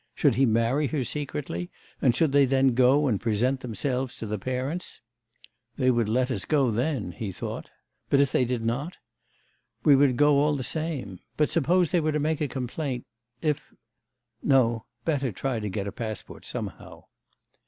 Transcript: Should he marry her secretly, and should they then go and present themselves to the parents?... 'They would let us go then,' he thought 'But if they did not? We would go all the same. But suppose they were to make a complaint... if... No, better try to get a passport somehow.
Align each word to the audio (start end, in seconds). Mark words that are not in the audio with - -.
Should 0.15 0.33
he 0.33 0.47
marry 0.47 0.87
her 0.87 1.03
secretly, 1.03 1.69
and 2.01 2.15
should 2.15 2.31
they 2.31 2.45
then 2.45 2.69
go 2.69 3.05
and 3.05 3.21
present 3.21 3.59
themselves 3.59 4.15
to 4.15 4.25
the 4.25 4.39
parents?... 4.39 4.99
'They 5.75 5.91
would 5.91 6.09
let 6.09 6.31
us 6.31 6.43
go 6.43 6.71
then,' 6.71 7.11
he 7.11 7.31
thought 7.31 7.69
'But 8.09 8.19
if 8.19 8.31
they 8.31 8.43
did 8.43 8.65
not? 8.65 8.97
We 9.83 9.95
would 9.95 10.17
go 10.17 10.39
all 10.39 10.55
the 10.55 10.63
same. 10.63 11.19
But 11.37 11.51
suppose 11.51 11.91
they 11.91 11.99
were 11.99 12.13
to 12.13 12.19
make 12.19 12.41
a 12.41 12.47
complaint... 12.47 13.05
if... 13.43 13.75
No, 14.41 14.85
better 15.05 15.31
try 15.31 15.59
to 15.59 15.69
get 15.69 15.85
a 15.85 15.91
passport 15.91 16.47
somehow. 16.47 17.03